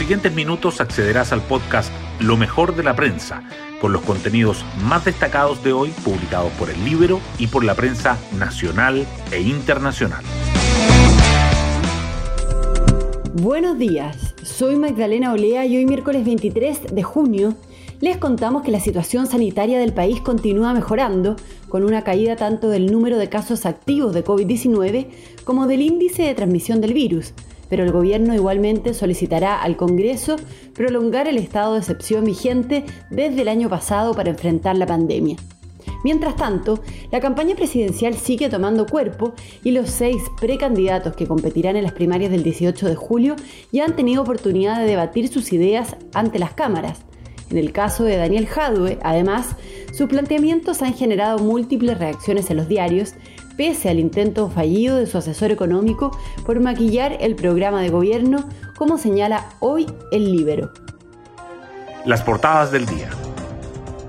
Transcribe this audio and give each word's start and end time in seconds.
siguientes 0.00 0.32
minutos 0.34 0.80
accederás 0.80 1.30
al 1.30 1.42
podcast 1.42 1.92
Lo 2.20 2.38
mejor 2.38 2.74
de 2.74 2.82
la 2.82 2.96
prensa, 2.96 3.42
con 3.82 3.92
los 3.92 4.00
contenidos 4.00 4.64
más 4.82 5.04
destacados 5.04 5.62
de 5.62 5.74
hoy 5.74 5.90
publicados 6.02 6.50
por 6.52 6.70
el 6.70 6.82
libro 6.86 7.20
y 7.38 7.48
por 7.48 7.64
la 7.64 7.74
prensa 7.74 8.18
nacional 8.38 9.06
e 9.30 9.42
internacional. 9.42 10.24
Buenos 13.34 13.76
días, 13.76 14.34
soy 14.42 14.76
Magdalena 14.76 15.34
Olea 15.34 15.66
y 15.66 15.76
hoy 15.76 15.84
miércoles 15.84 16.24
23 16.24 16.94
de 16.94 17.02
junio 17.02 17.54
les 18.00 18.16
contamos 18.16 18.62
que 18.62 18.70
la 18.70 18.80
situación 18.80 19.26
sanitaria 19.26 19.78
del 19.78 19.92
país 19.92 20.22
continúa 20.22 20.72
mejorando, 20.72 21.36
con 21.68 21.84
una 21.84 22.04
caída 22.04 22.36
tanto 22.36 22.70
del 22.70 22.90
número 22.90 23.18
de 23.18 23.28
casos 23.28 23.66
activos 23.66 24.14
de 24.14 24.24
COVID-19 24.24 25.08
como 25.44 25.66
del 25.66 25.82
índice 25.82 26.22
de 26.22 26.34
transmisión 26.34 26.80
del 26.80 26.94
virus, 26.94 27.34
pero 27.70 27.84
el 27.84 27.92
gobierno 27.92 28.34
igualmente 28.34 28.92
solicitará 28.92 29.62
al 29.62 29.78
Congreso 29.78 30.36
prolongar 30.74 31.28
el 31.28 31.38
estado 31.38 31.72
de 31.72 31.78
excepción 31.78 32.24
vigente 32.24 32.84
desde 33.10 33.40
el 33.42 33.48
año 33.48 33.70
pasado 33.70 34.12
para 34.12 34.30
enfrentar 34.30 34.76
la 34.76 34.86
pandemia. 34.86 35.36
Mientras 36.02 36.36
tanto, 36.36 36.80
la 37.10 37.20
campaña 37.20 37.54
presidencial 37.54 38.14
sigue 38.14 38.48
tomando 38.48 38.86
cuerpo 38.86 39.34
y 39.62 39.70
los 39.70 39.90
seis 39.90 40.22
precandidatos 40.40 41.14
que 41.14 41.26
competirán 41.26 41.76
en 41.76 41.84
las 41.84 41.92
primarias 41.92 42.30
del 42.30 42.42
18 42.42 42.88
de 42.88 42.96
julio 42.96 43.36
ya 43.70 43.84
han 43.84 43.96
tenido 43.96 44.22
oportunidad 44.22 44.78
de 44.80 44.86
debatir 44.86 45.28
sus 45.28 45.52
ideas 45.52 45.96
ante 46.14 46.38
las 46.38 46.52
cámaras. 46.52 47.00
En 47.50 47.58
el 47.58 47.72
caso 47.72 48.04
de 48.04 48.16
Daniel 48.16 48.46
Jadwe, 48.46 48.98
además, 49.02 49.56
sus 49.92 50.08
planteamientos 50.08 50.82
han 50.82 50.94
generado 50.94 51.38
múltiples 51.40 51.98
reacciones 51.98 52.48
en 52.50 52.56
los 52.56 52.68
diarios, 52.68 53.14
pese 53.60 53.90
al 53.90 53.98
intento 53.98 54.48
fallido 54.48 54.96
de 54.96 55.06
su 55.06 55.18
asesor 55.18 55.50
económico 55.50 56.16
por 56.46 56.58
maquillar 56.60 57.18
el 57.20 57.36
programa 57.36 57.82
de 57.82 57.90
gobierno, 57.90 58.48
como 58.74 58.96
señala 58.96 59.50
hoy 59.60 59.86
el 60.12 60.32
Libero. 60.32 60.72
Las 62.06 62.22
portadas 62.22 62.72
del 62.72 62.86
día. 62.86 63.10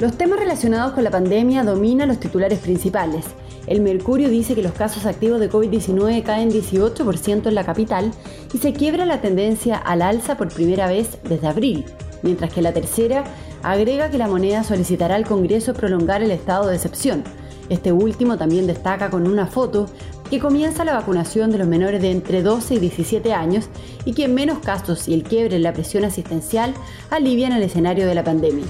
Los 0.00 0.18
temas 0.18 0.38
relacionados 0.38 0.92
con 0.92 1.02
la 1.02 1.10
pandemia 1.10 1.64
dominan 1.64 2.08
los 2.08 2.20
titulares 2.20 2.58
principales. 2.58 3.24
El 3.66 3.80
Mercurio 3.80 4.28
dice 4.28 4.54
que 4.54 4.62
los 4.62 4.72
casos 4.72 5.06
activos 5.06 5.40
de 5.40 5.50
COVID-19 5.50 6.22
caen 6.24 6.50
18% 6.50 7.46
en 7.46 7.54
la 7.54 7.64
capital 7.64 8.12
y 8.52 8.58
se 8.58 8.74
quiebra 8.74 9.06
la 9.06 9.22
tendencia 9.22 9.78
al 9.78 10.02
alza 10.02 10.36
por 10.36 10.52
primera 10.52 10.88
vez 10.88 11.16
desde 11.24 11.46
abril 11.46 11.86
mientras 12.22 12.52
que 12.52 12.62
la 12.62 12.72
tercera 12.72 13.24
agrega 13.62 14.10
que 14.10 14.18
la 14.18 14.28
moneda 14.28 14.64
solicitará 14.64 15.16
al 15.16 15.26
Congreso 15.26 15.74
prolongar 15.74 16.22
el 16.22 16.30
estado 16.30 16.68
de 16.68 16.76
excepción. 16.76 17.24
Este 17.68 17.92
último 17.92 18.38
también 18.38 18.66
destaca 18.66 19.10
con 19.10 19.26
una 19.26 19.46
foto 19.46 19.86
que 20.30 20.38
comienza 20.38 20.84
la 20.84 20.94
vacunación 20.94 21.50
de 21.50 21.58
los 21.58 21.68
menores 21.68 22.02
de 22.02 22.10
entre 22.10 22.42
12 22.42 22.74
y 22.74 22.78
17 22.78 23.32
años 23.32 23.68
y 24.04 24.14
que 24.14 24.24
en 24.24 24.34
menos 24.34 24.58
casos 24.58 25.08
y 25.08 25.14
el 25.14 25.22
quiebre 25.22 25.56
en 25.56 25.62
la 25.62 25.72
presión 25.72 26.04
asistencial 26.04 26.74
alivian 27.10 27.52
el 27.52 27.62
escenario 27.62 28.06
de 28.06 28.14
la 28.14 28.24
pandemia. 28.24 28.66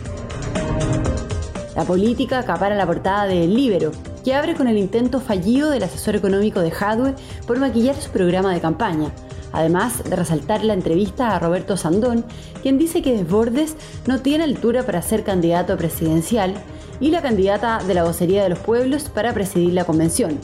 La 1.75 1.85
política 1.85 2.41
acapara 2.41 2.75
la 2.75 2.87
portada 2.87 3.27
de 3.27 3.45
El 3.45 3.55
Libero, 3.55 3.93
que 4.25 4.35
abre 4.35 4.55
con 4.55 4.67
el 4.67 4.79
intento 4.79 5.21
fallido 5.21 5.71
del 5.71 5.85
asesor 5.85 6.17
económico 6.17 6.61
de 6.61 6.73
Hadwe 6.73 7.15
por 7.47 7.59
maquillar 7.59 7.95
su 7.97 8.11
programa 8.11 8.53
de 8.53 8.61
campaña 8.61 9.13
además 9.53 10.05
de 10.05 10.17
resaltar 10.17 10.65
la 10.65 10.75
entrevista 10.75 11.35
a 11.35 11.39
Roberto 11.39 11.77
Sandón, 11.77 12.25
quien 12.63 12.79
dice 12.79 13.03
que 13.03 13.15
Desbordes 13.15 13.77
no 14.07 14.21
tiene 14.21 14.45
altura 14.45 14.85
para 14.85 15.03
ser 15.03 15.25
candidato 15.25 15.77
presidencial 15.77 16.55
y 17.01 17.11
la 17.11 17.23
candidata 17.23 17.79
de 17.87 17.95
la 17.95 18.05
vocería 18.05 18.43
de 18.43 18.49
los 18.49 18.59
pueblos 18.59 19.09
para 19.09 19.33
presidir 19.33 19.73
la 19.73 19.85
convención. 19.85 20.39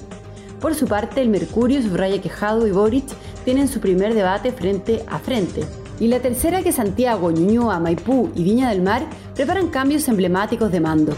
Por 0.60 0.74
su 0.74 0.86
parte, 0.86 1.20
el 1.20 1.28
Mercurio 1.28 1.82
subraya 1.82 2.20
que 2.20 2.28
Jado 2.28 2.66
y 2.66 2.70
Boric 2.70 3.04
tienen 3.44 3.68
su 3.68 3.80
primer 3.80 4.14
debate 4.14 4.52
frente 4.52 5.04
a 5.06 5.18
frente. 5.18 5.64
Y 6.00 6.08
la 6.08 6.20
tercera 6.20 6.62
que 6.62 6.72
Santiago, 6.72 7.30
Ñuñoa, 7.30 7.78
Maipú 7.78 8.30
y 8.34 8.42
Viña 8.42 8.70
del 8.70 8.82
Mar 8.82 9.06
preparan 9.34 9.68
cambios 9.68 10.08
emblemáticos 10.08 10.72
de 10.72 10.80
mando. 10.80 11.14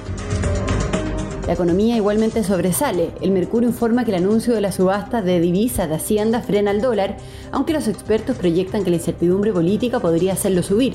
La 1.47 1.53
economía 1.53 1.97
igualmente 1.97 2.43
sobresale. 2.43 3.13
El 3.21 3.31
Mercurio 3.31 3.69
informa 3.69 4.05
que 4.05 4.11
el 4.11 4.25
anuncio 4.25 4.53
de 4.53 4.61
la 4.61 4.73
subasta 4.73 5.23
de 5.23 5.39
divisas 5.39 5.89
de 5.89 5.95
Hacienda 5.95 6.41
frena 6.41 6.73
al 6.73 6.81
dólar, 6.81 7.17
aunque 7.53 7.73
los 7.73 7.87
expertos 7.87 8.37
proyectan 8.37 8.83
que 8.83 8.91
la 8.91 8.97
incertidumbre 8.97 9.53
política 9.53 10.01
podría 10.01 10.33
hacerlo 10.33 10.65
subir. 10.65 10.95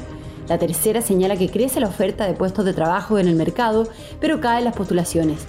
La 0.51 0.59
tercera 0.59 1.01
señala 1.01 1.37
que 1.37 1.47
crece 1.47 1.79
la 1.79 1.87
oferta 1.87 2.27
de 2.27 2.33
puestos 2.33 2.65
de 2.65 2.73
trabajo 2.73 3.17
en 3.17 3.29
el 3.29 3.37
mercado, 3.37 3.87
pero 4.19 4.41
caen 4.41 4.65
las 4.65 4.75
postulaciones. 4.75 5.39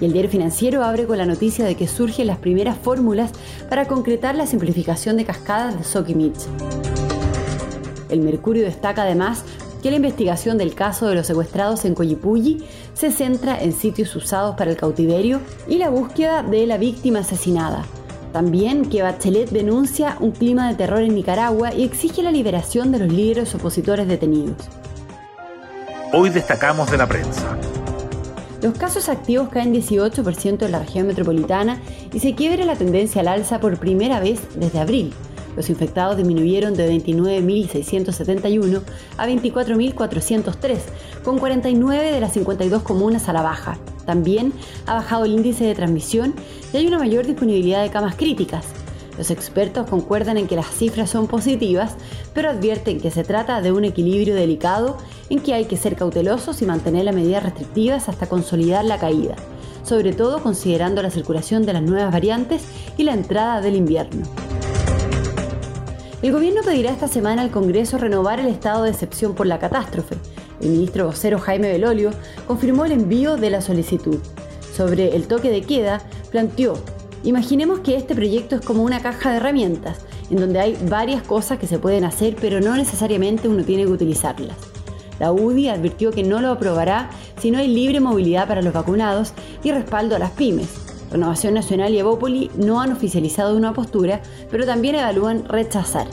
Y 0.00 0.04
el 0.04 0.12
diario 0.12 0.30
financiero 0.30 0.84
abre 0.84 1.04
con 1.04 1.18
la 1.18 1.26
noticia 1.26 1.64
de 1.64 1.74
que 1.74 1.88
surgen 1.88 2.28
las 2.28 2.38
primeras 2.38 2.78
fórmulas 2.78 3.32
para 3.68 3.88
concretar 3.88 4.36
la 4.36 4.46
simplificación 4.46 5.16
de 5.16 5.24
cascadas 5.24 5.76
de 5.76 5.82
Sokimich. 5.82 6.46
El 8.08 8.20
Mercurio 8.20 8.62
destaca 8.62 9.02
además 9.02 9.42
que 9.82 9.90
la 9.90 9.96
investigación 9.96 10.58
del 10.58 10.76
caso 10.76 11.08
de 11.08 11.16
los 11.16 11.26
secuestrados 11.26 11.84
en 11.84 11.96
Coyipulli 11.96 12.64
se 12.94 13.10
centra 13.10 13.60
en 13.60 13.72
sitios 13.72 14.14
usados 14.14 14.54
para 14.54 14.70
el 14.70 14.76
cautiverio 14.76 15.40
y 15.66 15.78
la 15.78 15.90
búsqueda 15.90 16.44
de 16.44 16.68
la 16.68 16.78
víctima 16.78 17.18
asesinada. 17.18 17.84
También 18.32 18.88
que 18.88 19.02
Bachelet 19.02 19.50
denuncia 19.50 20.16
un 20.20 20.30
clima 20.30 20.68
de 20.68 20.74
terror 20.74 21.02
en 21.02 21.14
Nicaragua 21.14 21.74
y 21.74 21.84
exige 21.84 22.22
la 22.22 22.30
liberación 22.30 22.90
de 22.90 23.00
los 23.00 23.12
líderes 23.12 23.54
opositores 23.54 24.08
detenidos. 24.08 24.56
Hoy 26.14 26.30
destacamos 26.30 26.90
de 26.90 26.96
la 26.96 27.06
prensa. 27.06 27.58
Los 28.62 28.78
casos 28.78 29.08
activos 29.08 29.48
caen 29.50 29.74
18% 29.74 30.64
en 30.64 30.72
la 30.72 30.78
región 30.78 31.06
metropolitana 31.06 31.80
y 32.12 32.20
se 32.20 32.34
quiebra 32.34 32.64
la 32.64 32.76
tendencia 32.76 33.20
al 33.20 33.28
alza 33.28 33.60
por 33.60 33.76
primera 33.76 34.20
vez 34.20 34.40
desde 34.54 34.78
abril. 34.78 35.12
Los 35.56 35.68
infectados 35.68 36.16
disminuyeron 36.16 36.74
de 36.74 36.90
29.671 36.90 38.82
a 39.16 39.26
24.403, 39.26 40.78
con 41.22 41.38
49 41.38 42.12
de 42.12 42.20
las 42.20 42.32
52 42.32 42.82
comunas 42.82 43.28
a 43.28 43.32
la 43.32 43.42
baja. 43.42 43.78
También 44.06 44.52
ha 44.86 44.94
bajado 44.94 45.24
el 45.24 45.32
índice 45.32 45.64
de 45.64 45.74
transmisión 45.74 46.34
y 46.72 46.78
hay 46.78 46.86
una 46.86 46.98
mayor 46.98 47.26
disponibilidad 47.26 47.82
de 47.82 47.90
camas 47.90 48.16
críticas. 48.16 48.66
Los 49.18 49.30
expertos 49.30 49.88
concuerdan 49.88 50.38
en 50.38 50.46
que 50.46 50.56
las 50.56 50.70
cifras 50.70 51.10
son 51.10 51.26
positivas, 51.26 51.96
pero 52.32 52.48
advierten 52.48 52.98
que 52.98 53.10
se 53.10 53.24
trata 53.24 53.60
de 53.60 53.70
un 53.70 53.84
equilibrio 53.84 54.34
delicado 54.34 54.96
en 55.28 55.40
que 55.40 55.52
hay 55.52 55.66
que 55.66 55.76
ser 55.76 55.96
cautelosos 55.96 56.62
y 56.62 56.66
mantener 56.66 57.04
las 57.04 57.14
medidas 57.14 57.42
restrictivas 57.42 58.08
hasta 58.08 58.26
consolidar 58.26 58.84
la 58.86 58.98
caída, 58.98 59.36
sobre 59.84 60.14
todo 60.14 60.42
considerando 60.42 61.02
la 61.02 61.10
circulación 61.10 61.66
de 61.66 61.74
las 61.74 61.82
nuevas 61.82 62.10
variantes 62.10 62.62
y 62.96 63.02
la 63.02 63.12
entrada 63.12 63.60
del 63.60 63.76
invierno. 63.76 64.22
El 66.22 66.30
gobierno 66.30 66.60
pedirá 66.62 66.92
esta 66.92 67.08
semana 67.08 67.42
al 67.42 67.50
Congreso 67.50 67.98
renovar 67.98 68.38
el 68.38 68.46
estado 68.46 68.84
de 68.84 68.90
excepción 68.90 69.34
por 69.34 69.48
la 69.48 69.58
catástrofe. 69.58 70.14
El 70.60 70.70
ministro 70.70 71.06
vocero 71.06 71.40
Jaime 71.40 71.72
Belolio 71.72 72.12
confirmó 72.46 72.84
el 72.84 72.92
envío 72.92 73.36
de 73.36 73.50
la 73.50 73.60
solicitud. 73.60 74.20
Sobre 74.72 75.16
el 75.16 75.26
toque 75.26 75.50
de 75.50 75.62
queda, 75.62 76.00
planteó, 76.30 76.74
imaginemos 77.24 77.80
que 77.80 77.96
este 77.96 78.14
proyecto 78.14 78.54
es 78.54 78.60
como 78.64 78.84
una 78.84 79.00
caja 79.00 79.32
de 79.32 79.38
herramientas, 79.38 80.06
en 80.30 80.36
donde 80.36 80.60
hay 80.60 80.78
varias 80.88 81.24
cosas 81.24 81.58
que 81.58 81.66
se 81.66 81.80
pueden 81.80 82.04
hacer, 82.04 82.36
pero 82.40 82.60
no 82.60 82.76
necesariamente 82.76 83.48
uno 83.48 83.64
tiene 83.64 83.82
que 83.82 83.90
utilizarlas. 83.90 84.56
La 85.18 85.32
UDI 85.32 85.70
advirtió 85.70 86.12
que 86.12 86.22
no 86.22 86.40
lo 86.40 86.52
aprobará 86.52 87.10
si 87.40 87.50
no 87.50 87.58
hay 87.58 87.66
libre 87.66 87.98
movilidad 87.98 88.46
para 88.46 88.62
los 88.62 88.72
vacunados 88.72 89.32
y 89.64 89.72
respaldo 89.72 90.14
a 90.14 90.20
las 90.20 90.30
pymes. 90.30 90.81
Renovación 91.12 91.54
Nacional 91.54 91.92
y 91.92 91.98
Evópoli 91.98 92.50
no 92.56 92.80
han 92.80 92.90
oficializado 92.92 93.56
una 93.56 93.74
postura, 93.74 94.22
pero 94.50 94.64
también 94.64 94.94
evalúan 94.94 95.46
rechazar. 95.46 96.06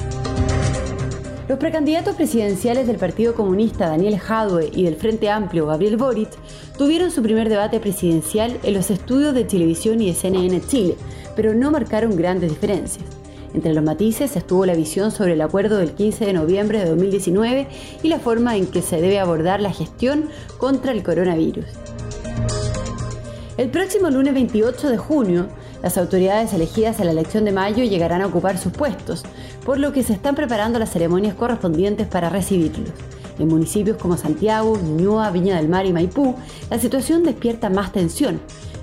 Los 1.47 1.57
precandidatos 1.57 2.15
presidenciales 2.15 2.85
del 2.85 2.97
Partido 2.97 3.33
Comunista 3.33 3.89
Daniel 3.89 4.19
Jadwe 4.19 4.69
y 4.71 4.83
del 4.83 4.97
Frente 4.97 5.29
Amplio 5.29 5.65
Gabriel 5.65 5.97
Boric 5.97 6.29
tuvieron 6.77 7.09
su 7.09 7.23
primer 7.23 7.49
debate 7.49 7.79
presidencial 7.79 8.59
en 8.61 8.73
los 8.75 8.91
estudios 8.91 9.33
de 9.33 9.45
televisión 9.45 9.99
y 9.99 10.07
de 10.07 10.13
CNN 10.13 10.61
Chile, 10.67 10.95
pero 11.35 11.55
no 11.55 11.71
marcaron 11.71 12.15
grandes 12.15 12.51
diferencias. 12.51 13.05
Entre 13.53 13.73
los 13.73 13.83
matices 13.83 14.35
estuvo 14.35 14.65
la 14.65 14.75
visión 14.75 15.11
sobre 15.11 15.33
el 15.33 15.41
acuerdo 15.41 15.77
del 15.77 15.93
15 15.93 16.25
de 16.25 16.33
noviembre 16.33 16.79
de 16.79 16.89
2019 16.89 17.67
y 18.03 18.09
la 18.09 18.19
forma 18.19 18.55
en 18.55 18.67
que 18.67 18.83
se 18.83 19.01
debe 19.01 19.17
abordar 19.17 19.59
la 19.59 19.73
gestión 19.73 20.29
contra 20.59 20.91
el 20.91 21.01
coronavirus. 21.01 21.65
El 23.59 23.67
próximo 23.71 24.09
lunes 24.09 24.33
28 24.33 24.89
de 24.89 24.97
junio, 24.97 25.47
las 25.83 25.97
autoridades 25.97 26.53
elegidas 26.53 26.97
en 27.01 27.07
la 27.07 27.11
elección 27.11 27.43
de 27.43 27.51
mayo 27.51 27.83
llegarán 27.83 28.21
a 28.21 28.27
ocupar 28.27 28.57
sus 28.57 28.71
puestos, 28.71 29.25
por 29.65 29.79
lo 29.79 29.91
que 29.91 30.01
se 30.01 30.13
están 30.13 30.33
preparando 30.33 30.79
las 30.79 30.91
ceremonias 30.91 31.35
correspondientes 31.35 32.07
para 32.07 32.29
recibirlos. 32.29 32.91
En 33.37 33.49
municipios 33.49 33.97
como 33.97 34.15
Santiago, 34.15 34.77
Ñuñoa, 34.77 35.29
Viña 35.31 35.57
del 35.57 35.67
Mar 35.67 35.85
y 35.85 35.91
Maipú, 35.91 36.35
la 36.69 36.79
situación 36.79 37.23
despierta 37.23 37.69
más 37.69 37.91
tensión. 37.91 38.39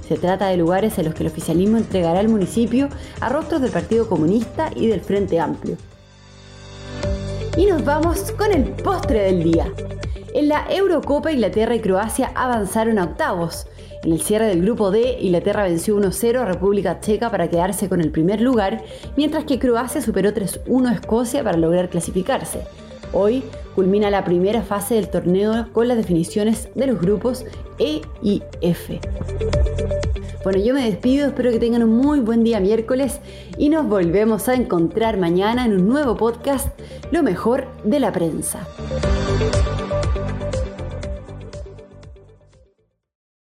Se 0.07 0.19
trata 0.19 0.49
de 0.49 0.59
lugares 0.59 0.99
en 0.99 1.07
los 1.07 1.15
que 1.15 1.23
el 1.23 1.31
oficialismo 1.31 1.79
entregará 1.79 2.21
al 2.21 2.29
municipio 2.29 2.91
a 3.23 3.31
rostros 3.31 3.63
del 3.63 3.71
Partido 3.71 4.07
Comunista 4.11 4.71
y 4.77 4.89
del 4.89 5.01
Frente 5.01 5.41
Amplio. 5.41 5.79
Y 7.57 7.65
nos 7.65 7.83
vamos 7.83 8.31
con 8.33 8.53
el 8.53 8.65
postre 8.73 9.23
del 9.23 9.43
día. 9.43 9.73
En 10.37 10.49
la 10.49 10.67
Eurocopa, 10.69 11.33
Inglaterra 11.33 11.75
y 11.75 11.81
Croacia 11.81 12.31
avanzaron 12.35 12.99
a 12.99 13.05
octavos. 13.05 13.67
En 14.05 14.13
el 14.13 14.21
cierre 14.21 14.45
del 14.45 14.61
grupo 14.61 14.91
D, 14.91 15.17
Inglaterra 15.23 15.63
venció 15.63 15.97
1-0 15.97 16.39
a 16.39 16.45
República 16.45 17.01
Checa 17.01 17.31
para 17.31 17.49
quedarse 17.49 17.89
con 17.89 18.03
el 18.03 18.11
primer 18.11 18.43
lugar, 18.43 18.85
mientras 19.17 19.45
que 19.45 19.59
Croacia 19.59 20.03
superó 20.03 20.35
3-1 20.35 20.91
a 20.91 20.93
Escocia 20.93 21.43
para 21.43 21.57
lograr 21.57 21.89
clasificarse. 21.89 22.61
Hoy 23.15 23.45
culmina 23.75 24.11
la 24.11 24.27
primera 24.27 24.61
fase 24.61 24.97
del 24.97 25.09
torneo 25.09 25.69
con 25.73 25.89
las 25.89 25.97
definiciones 25.97 26.69
de 26.75 26.87
los 26.87 27.01
grupos 27.01 27.47
E 27.79 28.03
y 28.21 28.43
F. 28.61 29.01
Bueno, 30.45 30.59
yo 30.59 30.75
me 30.75 30.85
despido, 30.85 31.29
espero 31.29 31.51
que 31.51 31.59
tengan 31.59 31.83
un 31.83 31.97
muy 31.97 32.21
buen 32.21 32.45
día 32.45 32.61
miércoles 32.61 33.21
y 33.57 33.71
nos 33.71 33.89
volvemos 33.89 34.51
a 34.51 34.55
encontrar 34.55 35.17
mañana 35.17 35.65
en 35.65 35.73
un 35.73 35.89
nuevo 35.89 36.15
podcast, 36.15 36.79
Lo 37.11 37.23
mejor 37.23 37.69
de 37.85 38.01
la 38.01 38.13
prensa. 38.13 38.67